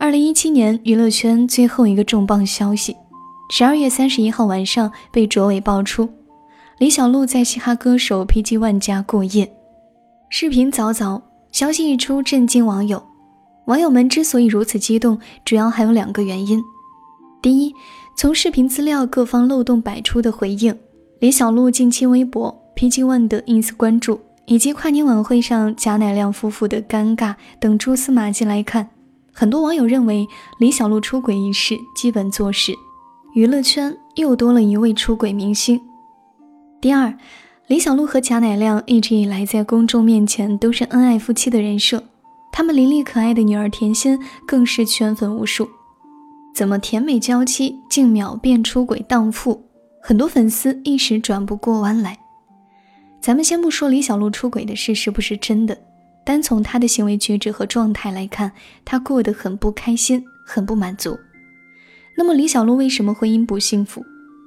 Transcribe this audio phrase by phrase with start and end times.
[0.00, 2.96] 二零一七年娱乐圈最后一个重磅消息：
[3.50, 6.08] 十二月三十一号晚上被卓伟爆出，
[6.78, 9.52] 李小璐在嘻哈歌手 PG One 家过夜。
[10.28, 13.02] 视频早早，消息一出震惊网友。
[13.66, 16.62] 网友们之所以如此激动，主要还有两个原因：
[17.42, 17.74] 第一，
[18.16, 20.78] 从视频资料各方漏洞百出的回应，
[21.18, 28.88] 李小璐近期微博、PG One 的 ins 关注，以及跨年晚会上贾乃亮夫妇的尴尬等蛛丝马迹来看，
[29.38, 30.26] 很多网友认为
[30.58, 32.72] 李小璐出轨一事基本坐实，
[33.34, 35.80] 娱乐圈又多了一位出轨明星。
[36.80, 37.16] 第二，
[37.68, 42.02] 李小璐和贾乃亮一直以来在公众面前都是恩爱夫妻的人设。
[42.50, 45.68] 他们伶俐可爱的女儿甜心更是圈粉无数，
[46.52, 49.62] 怎么甜美娇妻竟秒变出轨荡妇？
[50.02, 52.18] 很多粉丝一时转不过弯来。
[53.20, 55.78] 咱们先不说李小璐出轨的事是不是真的，
[56.28, 58.52] 单从她的行为举止和状态来看，
[58.84, 61.18] 她过得很不开心，很不满足。
[62.18, 64.04] 那么李小璐为什么婚姻不幸福？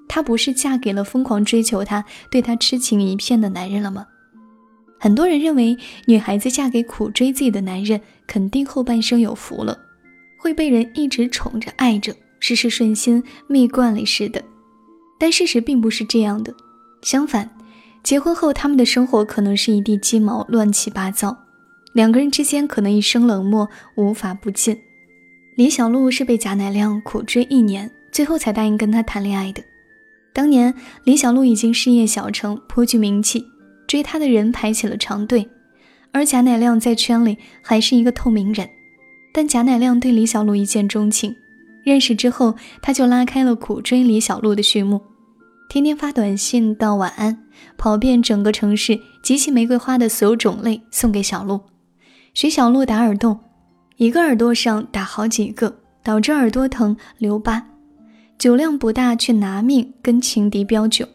[0.08, 4.06] 她不是嫁给了疯狂追求她、对她痴情一片的男人了吗？
[5.00, 9.76] 很多人认为，女孩子嫁给苦追自己的男人，肯定后半生有福了，
[10.38, 14.44] 会被人一直宠着爱着，事事顺心，蜜罐里似的。
[15.18, 16.54] 但事实并不是这样的，
[17.02, 17.50] 相反，
[18.04, 21.36] 结婚后他们的生活可能是一地鸡毛，乱七八糟，
[21.94, 24.80] 两个人之间可能一生冷漠，无法不近。
[25.56, 29.62] 李小璐是被贾乃亮苦追一年，最后才答应跟他谈恋爱的。
[30.34, 33.46] 当年李小璐已经事业小成，颇具名气。
[33.88, 35.50] 追她的人排起了长队，
[36.14, 38.70] 而贾乃亮在圈里还是一个透明人。
[39.34, 41.36] 但贾乃亮对李小璐一见钟情，
[41.84, 45.02] 认识之后他就拉开了苦追李小璐的序幕，
[45.68, 47.44] 天天发短信道晚安，
[47.78, 51.60] 跑遍整个城市集齐玫瑰花的所有种类送给小璐，
[52.34, 53.38] 徐小璐打耳洞，
[53.98, 57.62] 一个耳朵上打好几个，导致耳朵疼留疤，
[58.38, 61.06] 酒量不大却拿命跟情敌飙酒。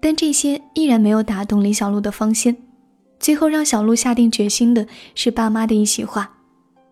[0.00, 2.54] 但这些依然没有打动李小璐的芳心，
[3.18, 6.30] 最后让小璐下定决心的是爸妈的一席话。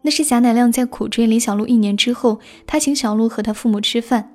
[0.00, 4.32] 那是贾乃亮在苦追李小璐一年之后，他请小璐和他父母吃饭，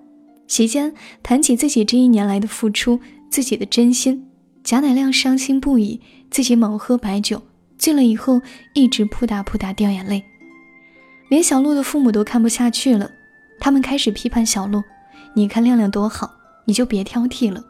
[0.47, 2.99] 席间谈起自己这一年来的付出，
[3.31, 4.27] 自己的真心。
[4.63, 7.41] 贾乃亮伤心不已，自己猛喝白酒，
[7.77, 8.41] 醉了以后
[8.73, 10.23] 一直扑打扑打掉眼泪，
[11.29, 13.09] 连小鹿的父母都看不下去了，
[13.59, 14.83] 他们开始批判小鹿
[15.35, 16.33] ：“你看亮亮多好，
[16.65, 17.63] 你就别挑剔了。”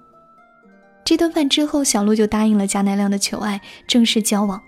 [1.04, 4.62] 这顿饭之后，小鹿就答应了贾乃亮的求爱，正式交往。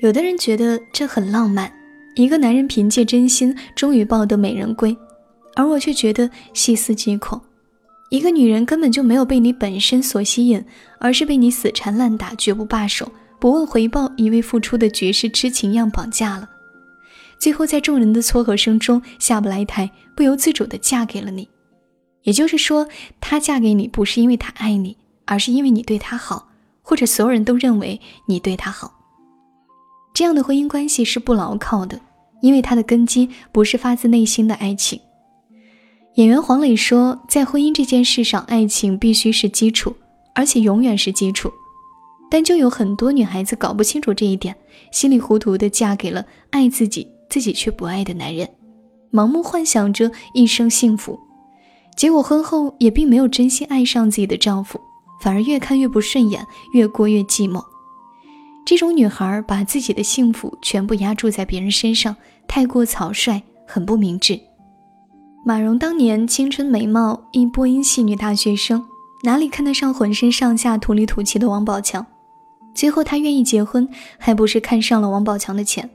[0.00, 1.72] 有的人觉得这很浪漫，
[2.14, 4.96] 一个男人凭借真心终于抱得美人归，
[5.54, 7.40] 而我却觉得细思极恐。
[8.10, 10.62] 一个女人根本就没有被你本身所吸引，
[10.98, 13.10] 而是被你死缠烂打、绝不罢手、
[13.42, 16.48] 不问回报、一味付出的绝世痴情样绑架了。
[17.40, 21.48] 最后在众人的撮合声中下不来台，不由自主的嫁给了你。
[22.22, 22.86] 也就是说，
[23.20, 24.96] 她嫁给你不是因为她爱你。
[25.24, 26.50] 而是因为你对她好，
[26.82, 28.92] 或者所有人都认为你对她好，
[30.14, 31.98] 这样的婚姻关系是不牢靠的，
[32.42, 35.00] 因为它的根基不是发自内心的爱情。
[36.14, 39.96] 演员黄磊说，在婚姻这件事上，爱情必须是基础，
[40.32, 41.52] 而且永远是基础。
[42.32, 44.56] 但就有很多女孩子搞不清楚这一点，
[44.90, 48.48] 稀里糊涂的嫁给了爱自己、自己却不爱的男人，
[49.12, 51.20] 盲目幻想着一生幸福，
[51.94, 54.80] 结果婚后也并没有真心爱上自己的丈夫。
[55.20, 57.62] 反而越看越不顺眼，越过越寂寞。
[58.64, 62.16] 这种女孩把自己的幸福全部压注在别人身上，
[62.48, 64.40] 太过草率，很不明智。
[65.44, 68.82] 马蓉当年青春美貌，一播音系女大学生，
[69.24, 72.06] 哪里看得上浑身上下土里土气的王宝强？
[72.74, 73.88] 最后她愿意结婚，
[74.18, 75.88] 还不是看上了王宝强的钱？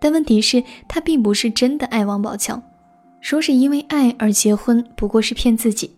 [0.00, 2.62] 但问题是，她并不是真的爱王宝强，
[3.20, 5.90] 说是因为爱而结婚，不过是骗自己。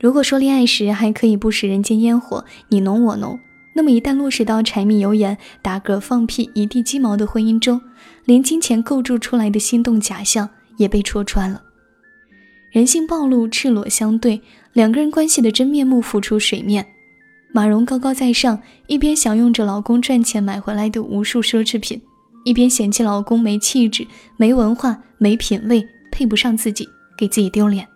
[0.00, 3.38] 如果说恋爱时还可以不食人间烟火，你侬我侬，
[3.74, 7.80] 那么一旦落实到柴米油盐、打嗝放屁、一地鸡毛的婚姻中，
[8.24, 11.62] 连金钱构筑出来的心动假象也被戳穿了，
[12.72, 14.40] 人性暴露，赤裸相对，
[14.72, 16.84] 两个人关系的真面目浮出水面。
[17.54, 22.00] 马蓉高高在上，一边享用着老公赚钱买回来的无数奢侈品，
[22.46, 24.06] 一边嫌弃老公没气质、
[24.38, 27.86] 没文化、没品味，配不上自己，给自己丢脸。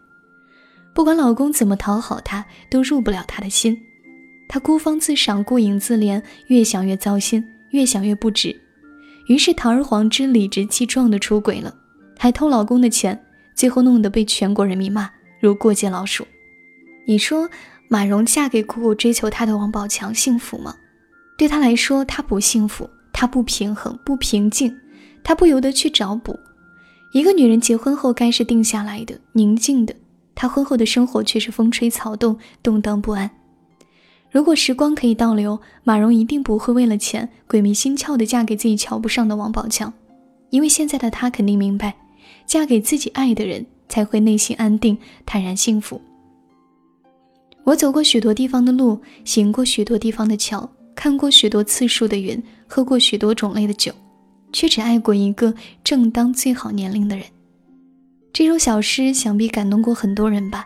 [0.94, 3.80] 不管老公怎么讨好她，都入不了她的心。
[4.46, 8.54] 她孤芳自赏，顾影自怜，越想越糟心，越想越不值。
[9.26, 11.74] 于是堂而皇之、理直气壮地出轨了，
[12.18, 13.18] 还偷老公的钱，
[13.54, 15.10] 最后弄得被全国人民骂
[15.40, 16.26] 如过街老鼠。
[17.08, 17.48] 你说
[17.88, 20.74] 马蓉嫁给苦苦追求她的王宝强幸福吗？
[21.38, 24.76] 对她来说，她不幸福，她不平衡，不平静，
[25.22, 26.38] 她不由得去找补。
[27.12, 29.94] 一个女人结婚后该是定下来的、宁静的，
[30.34, 33.30] 她婚后的生活却是风吹草动、动荡不安。
[34.30, 39.92] 如果时光可以倒流，马蓉一定不会为了钱鬼迷心窍地嫁给自己瞧不上的王宝强，
[40.50, 41.94] 因为现在的她肯定明白，
[42.44, 46.02] 嫁给自己爱的人才会内心安定、坦然幸福。
[47.66, 53.92] 我走过许多地方的路，行过许多地方的桥，看过许多次数的云，喝过许多种类的酒，
[54.52, 55.52] 却只爱过一个
[55.82, 57.26] 正当最好年龄的人。
[58.32, 60.64] 这首小诗想必感动过很多人吧？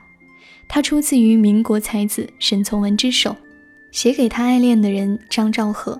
[0.68, 3.34] 它出自于民国才子沈从文之手。
[3.92, 5.98] 写给他爱恋的人张兆和。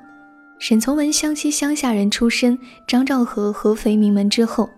[0.61, 2.56] 沈从文湘西乡下人出身，
[2.87, 4.69] 张兆和合肥名门之后。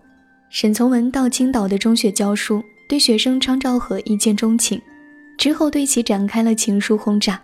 [0.49, 4.81] 沈从文到青岛的中学教书，对学生张兆和一见钟情，
[5.37, 7.41] 之后对其展开了情书轰炸。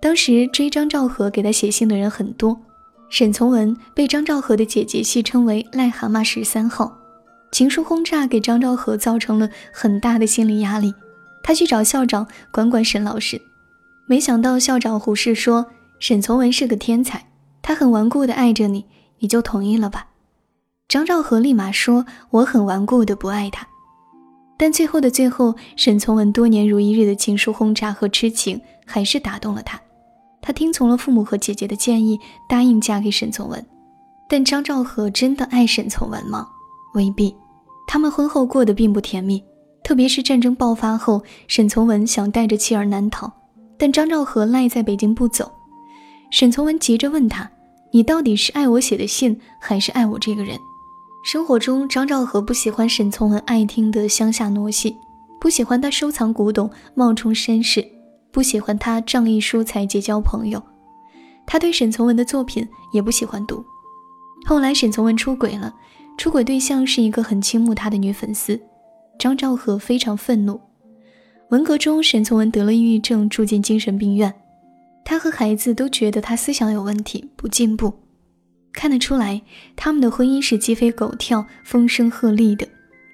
[0.00, 2.60] 当时追张兆和给他写信的人很多，
[3.08, 6.96] 沈从文被张兆和的姐姐戏称为“癞蛤蟆十三号”。
[7.52, 10.92] 情书轰炸给张兆和造成了很大的心理压力，
[11.42, 13.40] 他去找校长管管沈老师。
[14.06, 15.66] 没想到校长胡适说
[15.98, 17.28] ：“沈从文是个天才，
[17.62, 18.84] 他很顽固的爱着你，
[19.20, 20.08] 你就同意了吧。”
[20.88, 23.66] 张兆和立马说：“我很顽固的不爱他。”
[24.56, 29.80] 但最后的最后，沈从文多年如一日的情书轰炸和痴情，还是打动了他。
[30.40, 32.18] 他听从了父母和姐姐的建议，
[32.48, 33.66] 答应嫁给沈从文。
[34.28, 36.48] 但张兆和真的爱沈从文吗？
[36.94, 37.34] 未必。
[37.86, 39.42] 他们婚后过得并不甜蜜，
[39.84, 43.32] 特别是战争爆发后，沈从文想带着妻儿南逃。
[43.78, 45.52] 但张兆和赖在北京不走，
[46.30, 47.50] 沈从文急着问他
[47.92, 50.58] ：“你到底是爱我写的信，还是爱我这个人？”
[51.26, 54.96] 生活中，张兆和不喜欢沈从文爱听的乡下傩戏，
[55.40, 57.84] 不喜欢他收藏古董、冒充绅士，
[58.30, 60.62] 不喜欢他仗义疏财、结交朋友。
[61.44, 63.64] 他对沈从文的作品也不喜欢读。
[64.44, 65.74] 后来，沈从文出轨了，
[66.16, 68.60] 出轨对象是一个很倾慕他的女粉丝，
[69.18, 70.60] 张兆和非常愤怒。
[71.50, 74.32] 文革中，沈从文得了抑郁症，住进精神病院。
[75.04, 77.92] 他和孩子都觉得他思想有问题，不进步。
[78.76, 79.42] 看得出来，
[79.74, 82.68] 他们的婚姻是鸡飞狗跳、风声鹤唳的，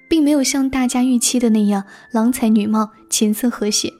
[0.07, 3.91] 并没有像大家预期的那样郎才女貌、琴瑟和谐。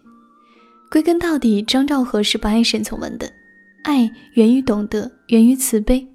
[0.92, 3.32] 归根到底，张兆和是不爱沈从文的。
[3.84, 6.08] 爱源于懂得，源于慈悲。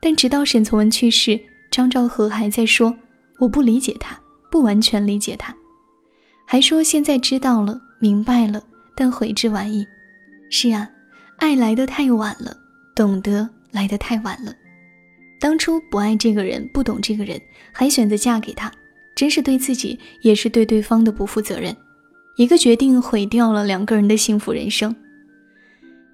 [0.00, 1.40] 但直到沈从文去世，
[1.70, 2.94] 张兆和还在说
[3.40, 5.54] ：“我不理解他，不完全理解他。”
[6.44, 8.62] 还说现在知道了，明白了，
[8.96, 9.86] 但悔之晚矣。
[10.50, 10.88] 是啊，
[11.38, 12.56] 爱来得太晚了，
[12.94, 14.52] 懂得来得太晚了。
[15.40, 17.40] 当初不爱这个人，不懂这个人，
[17.72, 18.72] 还选择嫁给他，
[19.14, 21.76] 真是对自己也是对对方的不负责任。
[22.36, 24.94] 一个决定毁掉了两个人的幸福人生。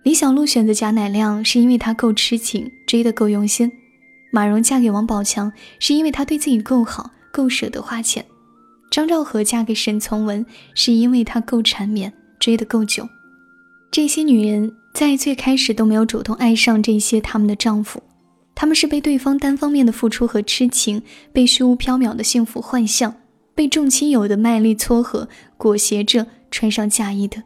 [0.03, 3.71] 李小璐选择贾乃亮，是因为他够痴情，追得够用心；
[4.31, 8.25] 马蓉嫁给王宝强，是因为他对自己够好，够舍得花钱。
[8.91, 10.45] 张兆和嫁给沈从文，
[10.75, 13.09] 是因为她够缠绵，追得够久。
[13.91, 18.03] 这些女人在最开始都没有主动爱上这些他们的丈夫，
[18.55, 21.03] 他们是被对方单方面的付出和痴情，
[21.33, 23.15] 被虚无缥缈的幸福幻象，
[23.55, 27.43] 被众亲友的卖力撮合裹挟着穿上嫁衣的。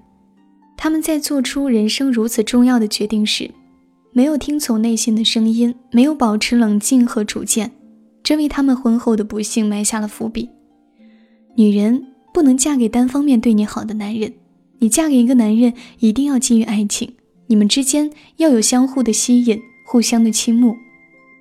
[0.76, 3.50] 他们在做出人生如此重要的决定时，
[4.12, 7.72] 没有听从内心的声音，没有保持冷静和主见，
[8.22, 10.48] 这为他们婚后的不幸埋下了伏笔。
[11.56, 14.34] 女人不能嫁给单方面对你好的男人，
[14.78, 17.14] 你嫁给一个男人一定要基于爱情，
[17.48, 20.76] 你们之间要有相互的吸引，互相的倾慕，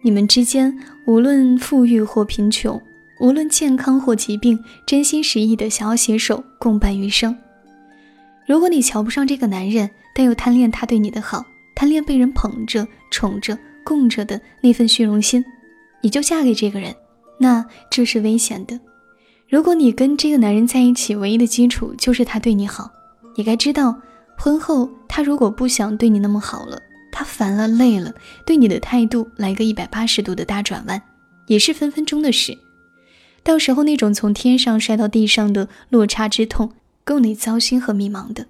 [0.02, 2.82] 你们之间无论富裕或贫穷，
[3.20, 7.36] 无论健康或疾病，真心实意的想要携手共伴余生。
[8.48, 15.44] 如果你瞧不上这个男人，但又贪恋他对你的好，贪恋被人捧着、宠着、供着的那份虚荣心，
[16.02, 16.96] 你就嫁给这个人，
[17.40, 18.80] 那这是危险的。
[19.50, 22.92] 如果你跟这个男人在一起，唯一的基础就是他对你好，
[23.36, 23.96] 你该知道，
[24.38, 26.82] 婚后他如果不想对你那么好了，
[27.18, 28.14] 他烦了累了，
[28.46, 31.02] 对你的态度来个一百八十度的大转弯，
[31.48, 32.56] 也是分分钟的事。
[33.42, 38.46] 到时候那种从天上摔到地上的落差之痛，够你糟心和迷茫的。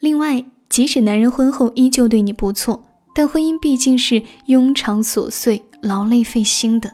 [0.00, 6.90] 另外，即使男人婚后依旧对你不错，但婚姻毕竟是庸长琐碎、劳累费心的。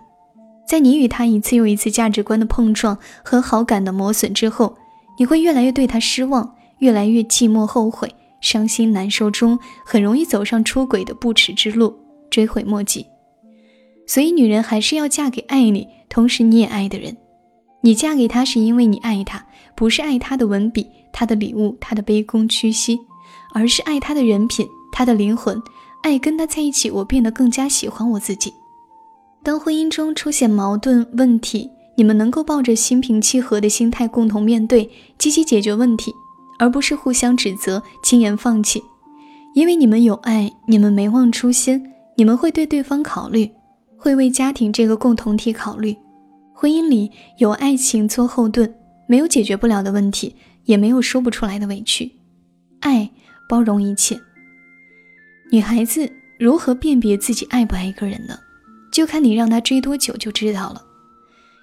[0.67, 4.77] 在你与他一次又一次价值观的碰撞和好感的磨损之后，
[5.21, 11.95] 你会越来越对他失望，越来越寂寞、后悔、伤心、难受中，很容易走上出轨的不耻之路，
[12.31, 13.07] 追悔莫及。
[14.07, 17.17] 所以，女人还是要嫁给爱你，同时你也爱的人。
[17.83, 22.99] 你嫁给他是因为你爱他，不是爱他的文笔、他的礼物、他的卑躬屈膝，
[23.55, 25.61] 而是爱他的人品、他的灵魂。
[26.03, 28.53] 爱跟他在一起，我变得更加喜欢我自己。
[29.43, 36.13] 当婚姻中出现矛盾问题，你们能够抱着心平气和的心态共同面对，积极解决问题，
[36.61, 38.83] 而不是互相指责、轻言放弃。
[39.55, 43.51] 因为你们有爱，你们没忘初心，你们会对对方考虑，
[43.97, 45.97] 会为家庭这个共同体考虑。
[46.55, 48.73] 婚姻里有爱情做后盾，
[49.09, 52.13] 没有解决不了的问题，也没有说不出来的委屈。
[52.81, 53.11] 爱
[53.49, 54.21] 包容一切。
[55.51, 58.39] 女孩子如何辨别自己爱不爱一个人呢？
[58.93, 60.85] 就看你让他追多久就知道了。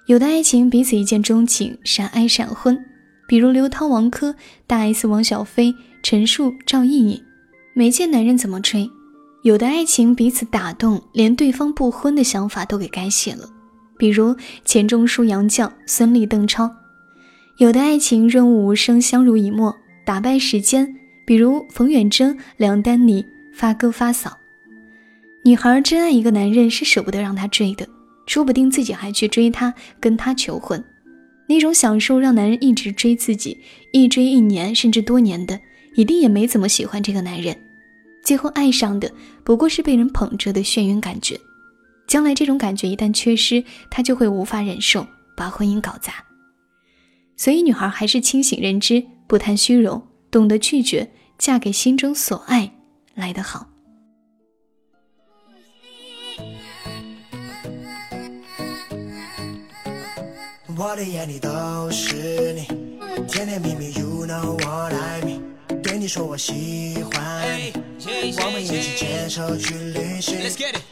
[0.06, 2.78] 有的爱情彼此一见钟情，闪爱闪婚，
[3.28, 4.34] 比如刘涛、王珂、
[4.66, 7.22] 大 S、王小飞、陈数、赵莹莹。
[7.74, 8.90] 没见男人怎么追？
[9.42, 13.48] 有的爱情彼此打动，连对方不婚的想法都给改写了，
[13.98, 16.74] 比如钱钟书、杨绛、孙俪、邓超。
[17.58, 24.38] 有的爱情润物无声，相濡以沫，打败时间，比如冯远征、梁丹妮、发哥、发嫂。
[25.44, 27.86] 女孩真爱一个男人是舍不得让他追的，
[28.26, 30.82] 说不定自己还去追他，跟他求婚。
[31.48, 33.58] 那种享受让男人一直追自己，
[33.92, 35.58] 一追一年甚至多年的，
[35.94, 37.58] 一定也没怎么喜欢这个男人。
[38.22, 39.10] 最后爱上的
[39.42, 41.40] 不过是被人捧着的眩晕感觉，
[42.06, 46.12] 将来这种感觉一旦缺失，他就会无法忍受，把婚姻搞砸。
[47.36, 52.70] 所以女孩还是清醒认知，不谈虚荣，懂得拒绝，嫁给心中所爱
[53.14, 53.66] 来得好。
[60.80, 62.64] 我的眼里都是你，
[63.26, 65.40] 甜甜蜜蜜，You know what I mean。
[65.82, 67.72] 对你说我喜欢你。
[68.40, 70.38] 我们一起牵手去旅行。
[70.38, 70.82] Let's get it.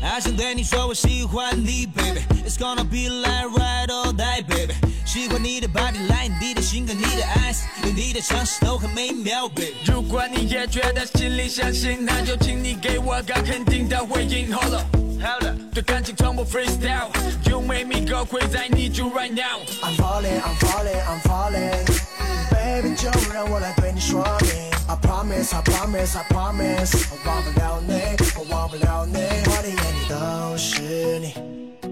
[0.00, 2.20] 还想对你说我喜欢你，baby。
[2.46, 4.74] It's gonna be like ride or die, baby。
[5.04, 9.74] 喜欢你的 body line，你的性格，你的 eyes，有你的尝试都很美妙，baby。
[9.84, 14.54] 如果你也觉得心里相信，那就请你给我个肯定的回应。
[14.54, 17.08] Hold up，hold up，对感情从不 freestyle。
[17.48, 19.60] You make me go crazy, I need you right now。
[19.82, 24.72] I'm falling, I'm falling, I'm falling，baby，就让我来对你说明。
[24.88, 27.92] I promise, I promise, I promise，我忘不了你，
[28.36, 31.34] 我忘不了你，我的眼里都是你，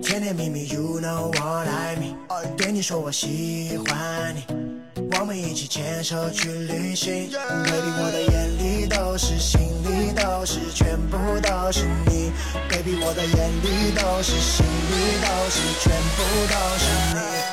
[0.02, 2.16] 甜甜蜜蜜，You know what I mean。
[2.56, 4.44] 对你说我喜欢你，
[5.12, 12.30] 我们一起牵手去旅行，Baby，我的眼里都是，心里都是，全部都是你
[12.68, 17.49] ，Baby，我的眼里都是，心里都是，全部都是你。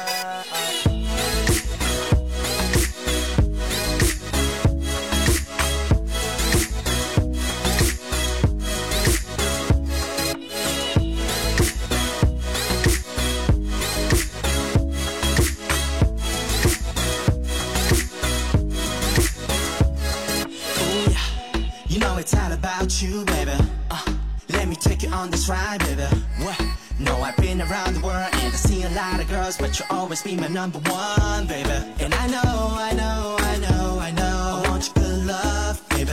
[30.06, 31.71] always be my number one, baby.
[32.00, 36.12] And I know, I know, I know, I know, I want your good love, baby.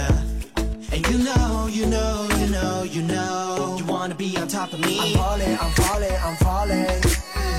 [0.92, 4.80] And you know, you know, you know, you know, you wanna be on top of
[4.80, 5.00] me.
[5.00, 7.02] I'm falling, I'm falling, I'm falling.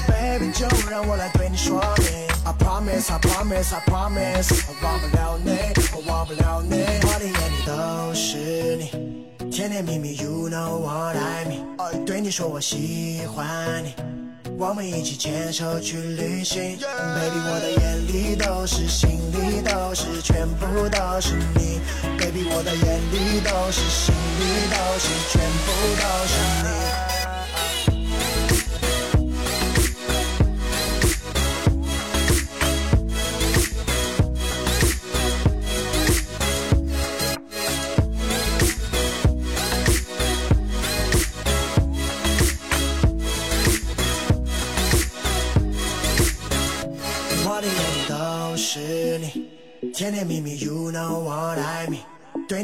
[0.08, 2.28] Baby, 就让我来对你说明。
[2.44, 5.58] I promise, I promise, I promise，我忘不了你，
[5.94, 12.04] 我忘不了你，我的眼里都是你，甜甜蜜蜜，You know what I mean。
[12.04, 13.94] 对你说我喜欢你，
[14.57, 21.81] 我们一起牵手去旅行，Baby，我的眼里都是，心里都是，全部都是你
[22.17, 26.39] ，Baby，我的眼里都是，心里都是，全部都是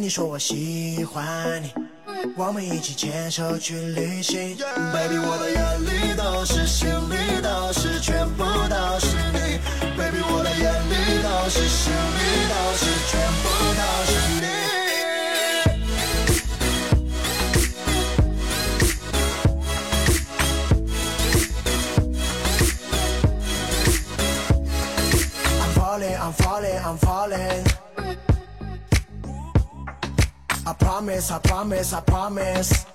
[0.01, 1.71] 你说我喜欢你，
[2.35, 4.57] 我们一起牵手去旅行。
[4.91, 9.59] Baby，我的眼里都是，心里都是，全部都是你。
[9.95, 13.60] Baby，我的眼里都是，心里都是，全部
[30.71, 32.85] I promise, I promise, I promise.